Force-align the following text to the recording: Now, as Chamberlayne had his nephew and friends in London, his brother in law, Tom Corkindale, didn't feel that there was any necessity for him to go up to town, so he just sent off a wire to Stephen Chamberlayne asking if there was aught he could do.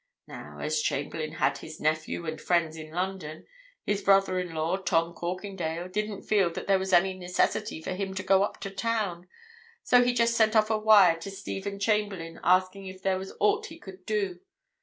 Now, 0.25 0.57
as 0.57 0.81
Chamberlayne 0.81 1.33
had 1.33 1.59
his 1.59 1.79
nephew 1.79 2.25
and 2.25 2.41
friends 2.41 2.75
in 2.75 2.89
London, 2.89 3.45
his 3.85 4.01
brother 4.01 4.39
in 4.39 4.51
law, 4.55 4.77
Tom 4.77 5.13
Corkindale, 5.13 5.89
didn't 5.89 6.23
feel 6.23 6.49
that 6.53 6.65
there 6.65 6.79
was 6.79 6.91
any 6.91 7.13
necessity 7.13 7.83
for 7.83 7.91
him 7.91 8.15
to 8.15 8.23
go 8.23 8.41
up 8.41 8.59
to 8.61 8.71
town, 8.71 9.27
so 9.83 10.03
he 10.03 10.15
just 10.15 10.33
sent 10.33 10.55
off 10.55 10.71
a 10.71 10.77
wire 10.79 11.19
to 11.19 11.29
Stephen 11.29 11.77
Chamberlayne 11.79 12.39
asking 12.43 12.87
if 12.87 13.03
there 13.03 13.19
was 13.19 13.35
aught 13.39 13.67
he 13.67 13.77
could 13.77 14.03
do. 14.07 14.39